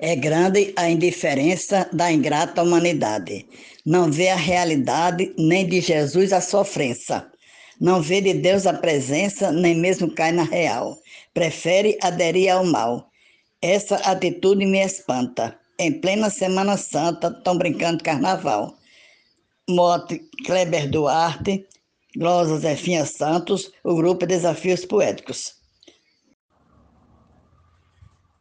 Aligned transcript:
É 0.00 0.14
grande 0.14 0.72
a 0.76 0.88
indiferença 0.88 1.88
da 1.92 2.10
ingrata 2.12 2.62
humanidade. 2.62 3.46
Não 3.84 4.10
vê 4.10 4.28
a 4.28 4.36
realidade, 4.36 5.34
nem 5.38 5.66
de 5.66 5.80
Jesus 5.80 6.32
a 6.32 6.40
sofrência. 6.40 7.26
Não 7.80 8.02
vê 8.02 8.20
de 8.20 8.34
Deus 8.34 8.66
a 8.66 8.74
presença, 8.74 9.52
nem 9.52 9.74
mesmo 9.74 10.12
cai 10.12 10.32
na 10.32 10.44
real. 10.44 10.98
Prefere 11.32 11.98
aderir 12.02 12.52
ao 12.52 12.64
mal. 12.64 13.08
Essa 13.62 13.96
atitude 13.96 14.64
me 14.64 14.78
espanta. 14.78 15.58
Em 15.78 15.92
plena 16.00 16.30
Semana 16.30 16.76
Santa, 16.76 17.28
estão 17.28 17.56
brincando 17.56 18.02
carnaval. 18.02 18.76
Mote 19.68 20.20
Kleber 20.44 20.88
Duarte, 20.90 21.66
Glosa 22.16 22.58
Zefinha 22.58 23.04
Santos, 23.04 23.70
o 23.84 23.94
grupo 23.94 24.26
Desafios 24.26 24.84
Poéticos. 24.84 25.57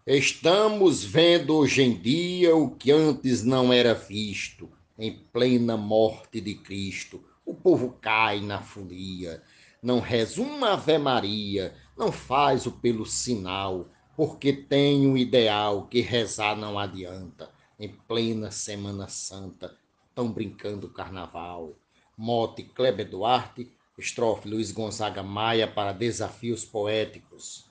Estamos 0.10 1.04
vendo 1.04 1.54
hoje 1.58 1.82
em 1.82 1.94
dia 1.94 2.56
o 2.56 2.72
que 2.72 2.94
antes 2.94 3.44
não 3.44 3.74
era 3.74 3.94
visto, 3.94 4.72
em 4.98 5.12
plena 5.12 5.76
morte 5.76 6.40
de 6.40 6.56
Cristo. 6.56 7.22
O 7.46 7.54
povo 7.54 7.98
cai 8.00 8.40
na 8.40 8.62
folia, 8.62 9.44
não 9.84 10.00
reza 10.00 10.42
uma 10.42 10.76
Ave 10.76 10.98
Maria, 10.98 11.76
não 11.98 12.10
faz 12.10 12.66
o 12.66 12.72
pelo 12.72 13.06
sinal, 13.06 13.90
porque 14.16 14.54
tem 14.54 15.06
um 15.06 15.18
ideal 15.18 15.88
que 15.88 16.00
rezar 16.00 16.56
não 16.56 16.80
adianta. 16.80 17.52
Em 17.78 17.90
plena 17.90 18.50
Semana 18.50 19.10
Santa, 19.10 19.76
estão 20.08 20.32
brincando 20.32 20.88
carnaval. 20.88 21.74
Mote 22.16 22.64
Kleber 22.64 23.10
Duarte, 23.10 23.70
estrofe 23.98 24.48
Luiz 24.48 24.72
Gonzaga 24.72 25.22
Maia 25.22 25.68
para 25.68 25.92
Desafios 25.92 26.64
Poéticos. 26.64 27.67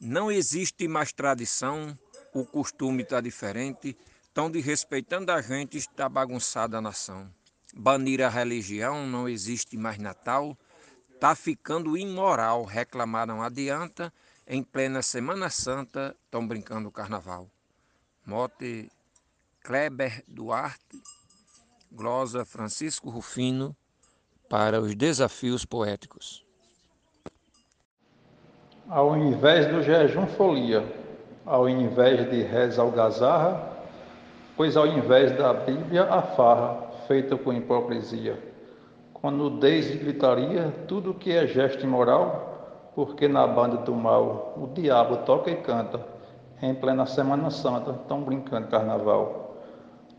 Não 0.00 0.30
existe 0.30 0.86
mais 0.86 1.12
tradição, 1.12 1.98
o 2.32 2.46
costume 2.46 3.02
está 3.02 3.20
diferente, 3.20 3.96
tão 4.32 4.48
desrespeitando 4.48 5.32
a 5.32 5.42
gente, 5.42 5.76
está 5.76 6.08
bagunçada 6.08 6.78
a 6.78 6.80
nação. 6.80 7.28
Banir 7.74 8.22
a 8.22 8.28
religião, 8.28 9.08
não 9.08 9.28
existe 9.28 9.76
mais 9.76 9.98
Natal, 9.98 10.56
tá 11.18 11.34
ficando 11.34 11.96
imoral, 11.96 12.64
reclamar 12.64 13.26
não 13.26 13.42
adianta, 13.42 14.12
em 14.46 14.62
plena 14.62 15.02
Semana 15.02 15.50
Santa, 15.50 16.14
estão 16.24 16.46
brincando 16.46 16.88
o 16.88 16.92
carnaval. 16.92 17.50
Mote 18.24 18.88
Kleber 19.64 20.22
Duarte, 20.28 21.02
glosa 21.90 22.44
Francisco 22.44 23.10
Rufino, 23.10 23.76
para 24.48 24.80
os 24.80 24.94
desafios 24.94 25.64
poéticos 25.64 26.47
ao 28.88 29.14
invés 29.16 29.66
do 29.66 29.82
jejum 29.82 30.26
folia, 30.26 30.82
ao 31.44 31.68
invés 31.68 32.28
de 32.30 32.42
reza 32.42 32.80
algazarra, 32.80 33.60
pois 34.56 34.76
ao 34.76 34.86
invés 34.86 35.30
da 35.36 35.52
Bíblia 35.52 36.04
a 36.04 36.22
farra, 36.22 36.88
feita 37.06 37.36
com 37.36 37.52
hipocrisia, 37.52 38.38
com 39.12 39.30
nudez 39.30 39.90
e 39.90 39.98
gritaria, 39.98 40.72
tudo 40.86 41.12
que 41.12 41.32
é 41.32 41.46
gesto 41.46 41.84
imoral, 41.84 42.90
porque 42.94 43.28
na 43.28 43.46
banda 43.46 43.76
do 43.78 43.94
mal 43.94 44.54
o 44.56 44.66
diabo 44.68 45.18
toca 45.18 45.50
e 45.50 45.56
canta, 45.56 46.00
em 46.62 46.74
plena 46.74 47.06
Semana 47.06 47.50
Santa, 47.50 47.92
estão 47.92 48.22
brincando 48.22 48.68
carnaval. 48.68 49.56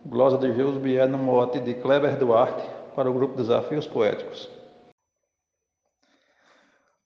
Glosa 0.05 0.37
de 0.37 0.53
Jesus 0.53 0.77
Bier 0.77 1.07
no 1.07 1.17
mote 1.17 1.59
de 1.59 1.73
Kleber 1.73 2.17
Duarte 2.17 2.63
para 2.95 3.09
o 3.09 3.13
grupo 3.13 3.35
Desafios 3.35 3.85
Poéticos. 3.85 4.58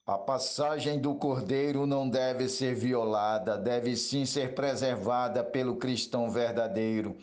A 0.06 0.18
passagem 0.18 1.00
do 1.00 1.16
cordeiro 1.16 1.86
não 1.86 2.10
deve 2.10 2.50
ser 2.50 2.76
violada, 2.76 3.58
deve 3.58 3.96
sim 3.96 4.26
ser 4.26 4.54
preservada 4.54 5.42
pelo 5.46 5.78
cristão 5.78 6.30
verdadeiro. 6.30 7.16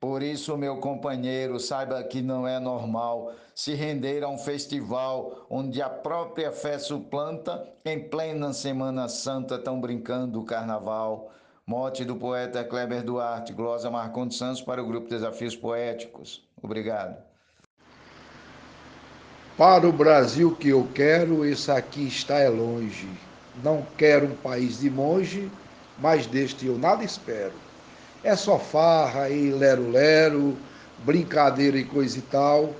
Por 0.00 0.22
isso, 0.22 0.56
meu 0.56 0.78
companheiro, 0.78 1.60
saiba 1.60 2.02
que 2.02 2.22
não 2.22 2.48
é 2.48 2.58
normal 2.58 3.34
se 3.54 3.74
render 3.74 4.24
a 4.24 4.28
um 4.28 4.38
festival 4.38 5.46
onde 5.50 5.82
a 5.82 5.90
própria 5.90 6.50
fé 6.52 6.78
suplanta, 6.78 7.70
em 7.84 8.08
plena 8.08 8.54
Semana 8.54 9.08
Santa, 9.08 9.56
estão 9.56 9.78
brincando 9.78 10.40
o 10.40 10.44
carnaval. 10.46 11.30
Mote 11.66 12.02
do 12.02 12.16
poeta 12.16 12.64
Kleber 12.64 13.02
Duarte, 13.02 13.52
glosa 13.52 13.90
Marcondes 13.90 14.38
Santos 14.38 14.62
para 14.62 14.82
o 14.82 14.86
grupo 14.86 15.10
Desafios 15.10 15.54
Poéticos. 15.54 16.48
Obrigado. 16.62 17.25
Para 19.56 19.88
o 19.88 19.92
Brasil 19.92 20.54
que 20.54 20.68
eu 20.68 20.86
quero, 20.92 21.46
isso 21.46 21.72
aqui 21.72 22.06
está 22.06 22.34
é 22.34 22.48
longe. 22.50 23.08
Não 23.64 23.86
quero 23.96 24.26
um 24.26 24.34
país 24.34 24.80
de 24.80 24.90
monge, 24.90 25.50
mas 25.98 26.26
deste 26.26 26.66
eu 26.66 26.76
nada 26.76 27.02
espero. 27.02 27.54
É 28.22 28.36
só 28.36 28.58
farra 28.58 29.30
e 29.30 29.50
lero-lero, 29.50 30.54
brincadeira 31.06 31.78
e 31.78 31.84
coisa 31.84 32.18
e 32.18 32.22
tal, 32.22 32.74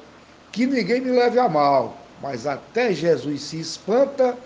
que 0.52 0.66
ninguém 0.66 1.00
me 1.00 1.12
leve 1.12 1.38
a 1.38 1.48
mal, 1.48 1.96
mas 2.20 2.46
até 2.46 2.92
Jesus 2.92 3.40
se 3.40 3.58
espanta 3.58 4.36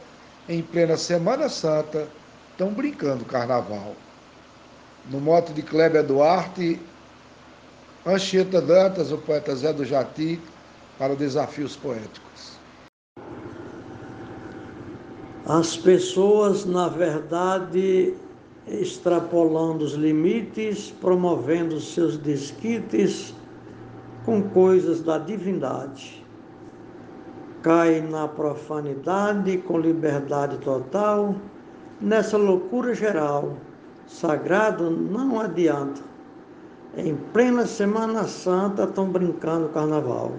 em 0.48 0.62
plena 0.62 0.96
Semana 0.96 1.48
Santa, 1.48 2.06
estão 2.52 2.72
brincando 2.72 3.24
carnaval. 3.24 3.96
No 5.10 5.20
mote 5.20 5.52
de 5.52 5.62
Kleber 5.62 6.04
Duarte, 6.04 6.80
Anchieta 8.06 8.60
Dantas, 8.60 9.10
o 9.10 9.18
poeta 9.18 9.54
Zé 9.56 9.72
do 9.72 9.84
Jati, 9.84 10.40
para 11.00 11.16
desafios 11.16 11.76
poéticos. 11.76 12.60
As 15.46 15.74
pessoas, 15.74 16.66
na 16.66 16.88
verdade, 16.88 18.12
extrapolando 18.68 19.82
os 19.82 19.94
limites, 19.94 20.90
promovendo 21.00 21.80
seus 21.80 22.18
desquites 22.18 23.34
com 24.26 24.42
coisas 24.42 25.00
da 25.00 25.16
divindade. 25.16 26.22
Cai 27.62 28.02
na 28.02 28.28
profanidade 28.28 29.56
com 29.56 29.78
liberdade 29.78 30.58
total, 30.58 31.34
nessa 31.98 32.36
loucura 32.36 32.94
geral. 32.94 33.56
Sagrado 34.06 34.90
não 34.90 35.40
adianta. 35.40 36.02
Em 36.94 37.16
plena 37.32 37.66
Semana 37.66 38.24
Santa 38.24 38.84
estão 38.84 39.08
brincando 39.08 39.70
carnaval. 39.70 40.32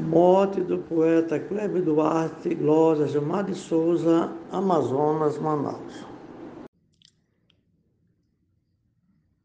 Morte 0.00 0.62
do 0.62 0.78
poeta 0.78 1.38
Cleber 1.38 1.82
Duarte, 1.82 2.54
Glória 2.54 3.06
Gilmar 3.06 3.44
de 3.44 3.54
Souza, 3.54 4.32
Amazonas, 4.50 5.36
Manaus. 5.36 6.06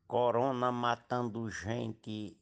Corona 0.07 0.71
matando 0.71 1.49
gente, 1.49 2.38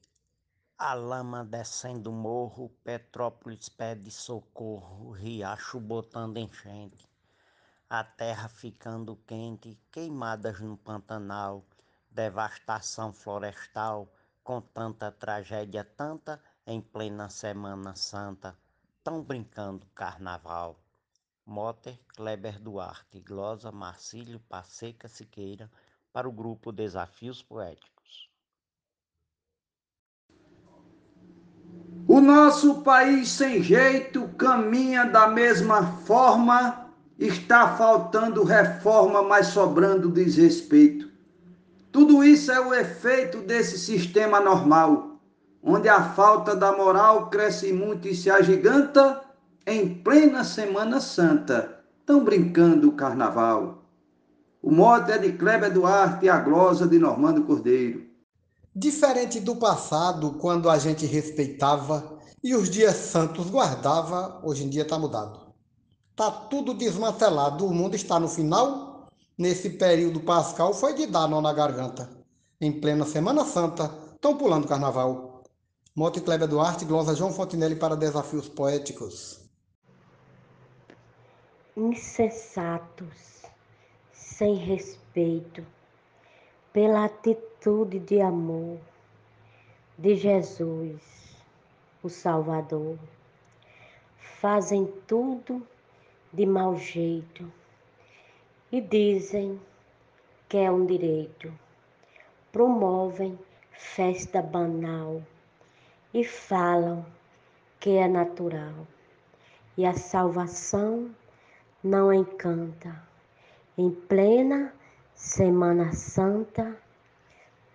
a 0.78 0.94
lama 0.94 1.44
descendo 1.44 2.12
morro, 2.12 2.69
Petrópolis 2.84 3.68
pede 3.68 4.12
socorro, 4.12 5.12
riacho 5.12 5.79
botando 5.79 6.38
enchente, 6.38 7.09
a 7.90 8.03
terra 8.03 8.47
ficando 8.47 9.16
quente, 9.25 9.78
queimadas 9.91 10.62
no 10.62 10.78
Pantanal, 10.78 11.66
devastação 12.12 13.12
florestal, 13.12 14.07
com 14.44 14.62
tanta 14.62 15.12
tragédia, 15.12 15.84
tanta 15.84 16.40
em 16.66 16.79
plena 16.79 17.29
Semana 17.29 17.96
Santa, 17.96 18.57
tão 19.03 19.22
brincando 19.22 19.85
carnaval. 19.94 20.79
Moter 21.46 22.00
Kleber 22.16 22.57
Duarte, 22.57 23.19
glosa 23.19 23.69
Marcílio 23.69 24.40
Passeca 24.47 25.09
Siqueira, 25.09 25.69
para 26.13 26.28
o 26.28 26.31
grupo 26.31 26.72
Desafios 26.72 27.41
Poéticos. 27.41 28.29
O 32.07 32.22
nosso 32.22 32.81
país 32.81 33.29
sem 33.29 33.62
jeito 33.62 34.28
caminha 34.38 35.06
da 35.06 35.28
mesma 35.28 35.97
forma, 36.02 36.90
está 37.18 37.75
faltando 37.75 38.44
reforma, 38.44 39.22
mas 39.22 39.47
sobrando 39.47 40.11
desrespeito. 40.11 41.11
Tudo 41.91 42.23
isso 42.23 42.52
é 42.52 42.59
o 42.59 42.73
efeito 42.73 43.41
desse 43.41 43.78
sistema 43.78 44.40
normal 44.40 45.13
onde 45.64 45.88
a 45.88 46.04
falta 46.04 46.56
da 46.56 46.76
moral 46.76 47.30
cresce 47.30 47.72
muito 47.72 48.08
e 48.08 48.16
se 48.16 48.30
agiganta 48.30 49.22
em 49.66 49.96
plena 50.04 50.44
Semana 50.44 51.00
Santa. 51.00 51.80
Estão 52.00 52.24
brincando 52.24 52.90
o 52.90 52.94
carnaval. 52.94 53.86
O 54.62 54.70
mote 54.70 55.12
é 55.12 55.18
de 55.18 55.32
Kleber 55.32 55.72
Duarte 55.72 56.26
e 56.26 56.30
a 56.30 56.40
glosa 56.40 56.86
de 56.86 57.00
Normando 57.00 57.46
Cordeiro. 57.46 58.06
Diferente 58.76 59.40
do 59.40 59.56
passado, 59.56 60.34
quando 60.34 60.70
a 60.70 60.78
gente 60.78 61.06
respeitava 61.06 62.20
e 62.44 62.56
os 62.56 62.70
dias 62.70 62.96
santos 62.96 63.50
guardava, 63.50 64.42
hoje 64.44 64.66
em 64.66 64.70
dia 64.70 64.82
está 64.82 65.00
mudado. 65.00 65.40
Está 66.12 66.30
tudo 66.30 66.74
desmantelado, 66.74 67.66
o 67.66 67.74
mundo 67.74 67.96
está 67.96 68.20
no 68.20 68.28
final. 68.28 69.08
Nesse 69.38 69.70
período 69.72 70.20
pascal 70.20 70.74
foi 70.74 70.94
de 70.94 71.08
dar 71.08 71.28
nó 71.28 71.42
na 71.42 71.54
garganta. 71.54 72.10
Em 72.60 72.72
plena 72.72 73.06
Semana 73.06 73.46
Santa, 73.46 73.90
estão 74.14 74.38
pulando 74.38 74.68
carnaval. 74.68 75.33
Mote 75.95 76.22
Kleber 76.22 76.47
Duarte, 76.47 76.85
glosa 76.85 77.13
João 77.13 77.31
Fontinelli 77.31 77.75
para 77.75 77.95
Desafios 77.95 78.49
Poéticos. 78.49 79.47
Incessatos, 81.78 83.43
sem 84.11 84.55
respeito 84.55 85.63
pela 86.73 87.05
atitude 87.05 87.99
de 87.99 88.19
amor 88.19 88.79
de 89.95 90.16
Jesus, 90.16 90.99
o 92.01 92.09
Salvador. 92.09 92.97
Fazem 94.17 94.91
tudo 95.05 95.61
de 96.34 96.47
mau 96.47 96.75
jeito 96.75 97.53
e 98.72 98.81
dizem 98.81 99.61
que 100.49 100.57
é 100.57 100.72
um 100.72 100.87
direito. 100.87 101.53
Promovem 102.51 103.37
festa 103.73 104.41
banal 104.41 105.22
e 106.14 106.24
falam 106.24 107.06
que 107.80 107.98
é 107.98 108.08
natural. 108.08 108.88
E 109.76 109.86
a 109.86 109.94
salvação 109.94 111.10
não 111.84 112.14
encanta. 112.14 112.96
Em 113.78 113.90
plena 113.90 114.72
Semana 115.16 115.92
Santa, 115.94 116.78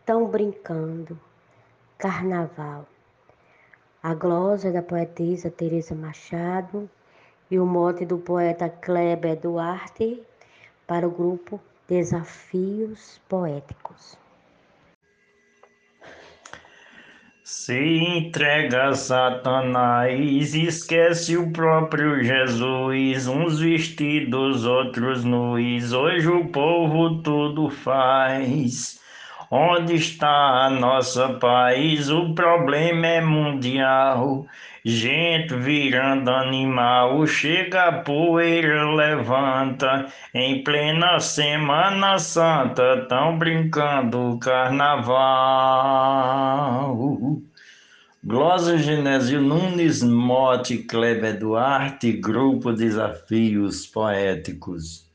tão 0.06 0.28
brincando 0.28 1.18
carnaval. 1.98 2.86
A 4.02 4.14
glosa 4.14 4.70
da 4.70 4.80
poetisa 4.82 5.50
Teresa 5.50 5.94
Machado 5.94 6.88
e 7.50 7.58
o 7.58 7.66
mote 7.66 8.06
do 8.06 8.18
poeta 8.18 8.68
Kleber 8.68 9.40
Duarte 9.40 10.22
para 10.86 11.06
o 11.06 11.10
grupo 11.10 11.60
Desafios 11.88 13.20
Poéticos. 13.28 14.27
Se 17.50 17.78
entrega 17.96 18.88
a 18.88 18.94
Satanás, 18.94 20.54
esquece 20.54 21.34
o 21.38 21.50
próprio 21.50 22.22
Jesus, 22.22 23.26
uns 23.26 23.58
vestidos, 23.58 24.66
outros 24.66 25.24
nus, 25.24 25.94
hoje 25.94 26.28
o 26.28 26.44
povo 26.48 27.22
tudo 27.22 27.70
faz. 27.70 29.00
Onde 29.50 29.94
está 29.94 30.66
a 30.66 30.68
nossa 30.68 31.38
paz? 31.38 32.10
O 32.10 32.34
problema 32.34 33.06
é 33.06 33.20
mundial. 33.22 34.44
Gente 34.84 35.54
virando 35.54 36.30
animal, 36.30 37.26
chega 37.26 37.84
a 37.84 38.02
poeira, 38.02 38.90
levanta. 38.92 40.06
Em 40.32 40.62
plena 40.62 41.18
Semana 41.18 42.18
Santa, 42.18 43.06
tão 43.08 43.38
brincando 43.38 44.38
carnaval. 44.38 45.68
Glosa 48.22 48.76
Genésio 48.78 49.40
Nunes, 49.40 50.02
Mote 50.02 50.78
Kleber 50.78 51.38
Duarte, 51.38 52.12
Grupo 52.12 52.72
Desafios 52.72 53.86
Poéticos. 53.86 55.08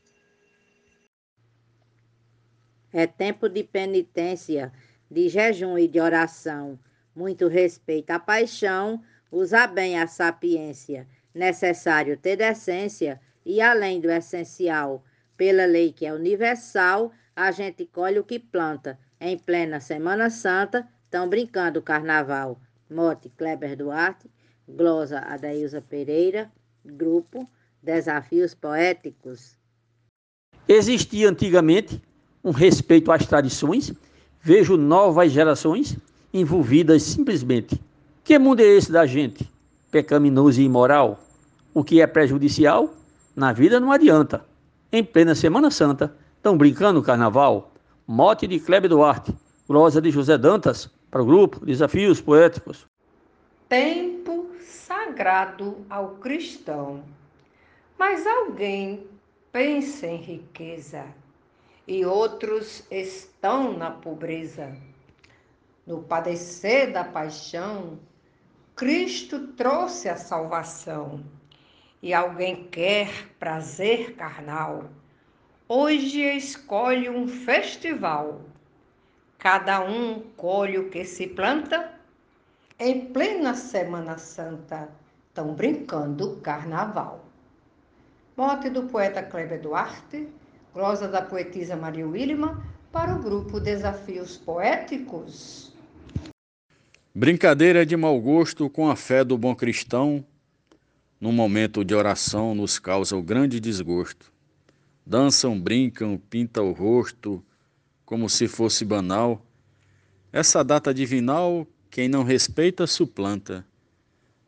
É 2.92 3.06
tempo 3.06 3.48
de 3.48 3.64
penitência, 3.64 4.72
de 5.10 5.28
jejum 5.28 5.76
e 5.76 5.88
de 5.88 6.00
oração. 6.00 6.78
Muito 7.14 7.48
respeito 7.48 8.10
à 8.10 8.18
paixão, 8.18 9.02
usar 9.34 9.66
bem 9.66 9.98
a 9.98 10.06
sapiência. 10.06 11.06
Necessário 11.34 12.16
ter 12.16 12.36
decência 12.36 13.20
e 13.44 13.60
além 13.60 14.00
do 14.00 14.10
essencial. 14.10 15.04
Pela 15.36 15.66
lei 15.66 15.92
que 15.92 16.06
é 16.06 16.14
universal, 16.14 17.10
a 17.34 17.50
gente 17.50 17.84
colhe 17.86 18.20
o 18.20 18.24
que 18.24 18.38
planta. 18.38 18.96
Em 19.20 19.36
plena 19.36 19.80
Semana 19.80 20.30
Santa, 20.30 20.88
estão 21.04 21.28
brincando 21.28 21.80
o 21.80 21.82
carnaval. 21.82 22.60
Mote 22.88 23.28
Kleber 23.30 23.76
Duarte, 23.76 24.30
glosa 24.68 25.18
Adailza 25.18 25.82
Pereira, 25.82 26.50
grupo 26.84 27.48
Desafios 27.82 28.54
Poéticos. 28.54 29.56
Existia 30.68 31.28
antigamente 31.28 32.00
um 32.42 32.52
respeito 32.52 33.10
às 33.10 33.26
tradições, 33.26 33.92
vejo 34.40 34.76
novas 34.76 35.32
gerações 35.32 35.98
envolvidas 36.32 37.02
simplesmente. 37.02 37.80
Que 38.24 38.38
mundo 38.38 38.60
é 38.60 38.64
esse 38.64 38.90
da 38.90 39.04
gente? 39.04 39.52
Pecaminoso 39.90 40.58
e 40.58 40.64
imoral? 40.64 41.20
O 41.74 41.84
que 41.84 42.00
é 42.00 42.06
prejudicial? 42.06 42.88
Na 43.36 43.52
vida 43.52 43.78
não 43.78 43.92
adianta. 43.92 44.42
Em 44.90 45.04
plena 45.04 45.34
Semana 45.34 45.70
Santa, 45.70 46.16
estão 46.38 46.56
brincando 46.56 47.00
o 47.00 47.02
carnaval? 47.02 47.70
Mote 48.06 48.46
de 48.46 48.58
Kleber 48.58 48.88
Duarte, 48.88 49.36
glosa 49.68 50.00
de 50.00 50.10
José 50.10 50.38
Dantas, 50.38 50.88
para 51.10 51.22
o 51.22 51.26
grupo 51.26 51.66
Desafios 51.66 52.18
Poéticos. 52.18 52.86
Tempo 53.68 54.46
sagrado 54.58 55.84
ao 55.90 56.12
cristão. 56.12 57.02
Mas 57.98 58.26
alguém 58.26 59.06
pensa 59.52 60.06
em 60.06 60.16
riqueza 60.16 61.04
e 61.86 62.06
outros 62.06 62.84
estão 62.90 63.76
na 63.76 63.90
pobreza. 63.90 64.74
No 65.86 66.02
padecer 66.02 66.90
da 66.90 67.04
paixão, 67.04 67.98
Cristo 68.76 69.38
trouxe 69.52 70.08
a 70.08 70.16
salvação. 70.16 71.22
E 72.02 72.12
alguém 72.12 72.64
quer 72.64 73.28
prazer 73.38 74.14
carnal, 74.16 74.90
hoje 75.68 76.20
escolhe 76.20 77.08
um 77.08 77.28
festival. 77.28 78.42
Cada 79.38 79.80
um 79.80 80.22
colhe 80.36 80.76
o 80.78 80.90
que 80.90 81.04
se 81.04 81.28
planta. 81.28 81.92
Em 82.76 83.12
plena 83.12 83.54
Semana 83.54 84.18
Santa, 84.18 84.88
estão 85.28 85.54
brincando 85.54 86.40
carnaval. 86.42 87.24
Mote 88.36 88.68
do 88.70 88.88
poeta 88.88 89.22
Kleber 89.22 89.62
Duarte, 89.62 90.28
Glosa 90.74 91.06
da 91.06 91.22
poetisa 91.22 91.76
Maria 91.76 92.08
Willima, 92.08 92.60
para 92.90 93.14
o 93.14 93.22
grupo 93.22 93.60
Desafios 93.60 94.36
Poéticos. 94.36 95.73
Brincadeira 97.16 97.86
de 97.86 97.96
mau 97.96 98.20
gosto 98.20 98.68
com 98.68 98.90
a 98.90 98.96
fé 98.96 99.22
do 99.22 99.38
bom 99.38 99.54
cristão, 99.54 100.24
num 101.20 101.30
momento 101.30 101.84
de 101.84 101.94
oração 101.94 102.56
nos 102.56 102.80
causa 102.80 103.16
o 103.16 103.22
grande 103.22 103.60
desgosto. 103.60 104.32
Dançam, 105.06 105.58
brincam, 105.60 106.20
pintam 106.28 106.68
o 106.68 106.72
rosto, 106.72 107.40
como 108.04 108.28
se 108.28 108.48
fosse 108.48 108.84
banal. 108.84 109.46
Essa 110.32 110.64
data 110.64 110.92
divinal, 110.92 111.64
quem 111.88 112.08
não 112.08 112.24
respeita, 112.24 112.84
suplanta. 112.84 113.64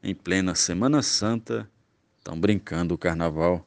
Em 0.02 0.12
plena 0.12 0.56
Semana 0.56 1.02
Santa, 1.02 1.70
estão 2.18 2.36
brincando 2.36 2.94
o 2.94 2.98
carnaval. 2.98 3.64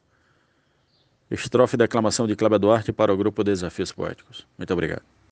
Estrofe 1.30 1.74
e 1.74 1.78
declamação 1.78 2.26
de 2.26 2.36
Cláudia 2.36 2.58
Duarte 2.58 2.92
para 2.92 3.14
o 3.14 3.16
grupo 3.16 3.42
Desafios 3.42 3.92
Poéticos. 3.92 4.46
Muito 4.58 4.72
obrigado. 4.74 5.09